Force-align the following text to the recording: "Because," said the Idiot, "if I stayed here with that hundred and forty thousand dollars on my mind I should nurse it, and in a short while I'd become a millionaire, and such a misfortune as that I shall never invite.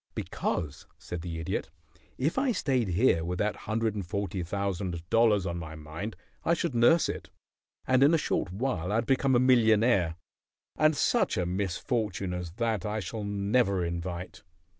"Because," 0.15 0.87
said 0.97 1.21
the 1.21 1.37
Idiot, 1.39 1.69
"if 2.17 2.39
I 2.39 2.53
stayed 2.53 2.87
here 2.87 3.23
with 3.23 3.37
that 3.37 3.55
hundred 3.69 3.93
and 3.93 4.03
forty 4.03 4.41
thousand 4.41 5.07
dollars 5.11 5.45
on 5.45 5.59
my 5.59 5.75
mind 5.75 6.15
I 6.43 6.55
should 6.55 6.73
nurse 6.73 7.07
it, 7.07 7.29
and 7.85 8.01
in 8.01 8.11
a 8.11 8.17
short 8.17 8.51
while 8.51 8.91
I'd 8.91 9.05
become 9.05 9.35
a 9.35 9.39
millionaire, 9.39 10.15
and 10.75 10.97
such 10.97 11.37
a 11.37 11.45
misfortune 11.45 12.33
as 12.33 12.53
that 12.53 12.83
I 12.83 12.99
shall 12.99 13.23
never 13.23 13.85
invite. 13.85 14.41